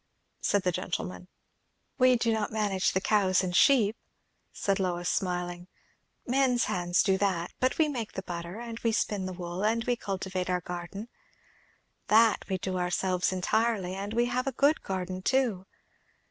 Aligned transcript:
said 0.39 0.63
the 0.63 0.71
gentleman. 0.71 1.27
"We 1.99 2.15
do 2.15 2.33
not 2.33 2.51
manage 2.51 2.93
the 2.93 2.99
cows 3.01 3.43
and 3.43 3.55
sheep," 3.55 3.95
said 4.51 4.79
Lois, 4.79 5.07
smiling; 5.07 5.67
"men's 6.25 6.63
hands 6.63 7.03
do 7.03 7.19
that; 7.19 7.51
but 7.59 7.77
we 7.77 7.87
make 7.87 8.13
the 8.13 8.23
butter, 8.23 8.59
and 8.59 8.79
we 8.79 8.93
spin 8.93 9.27
the 9.27 9.31
wool, 9.33 9.63
and 9.63 9.83
we 9.83 9.95
cultivate 9.95 10.49
our 10.49 10.61
garden. 10.61 11.07
That 12.07 12.45
we 12.49 12.57
do 12.57 12.79
ourselves 12.79 13.31
entirely; 13.31 13.93
and 13.93 14.15
we 14.15 14.25
have 14.25 14.47
a 14.47 14.53
good 14.53 14.81
garden 14.81 15.21
too. 15.21 15.67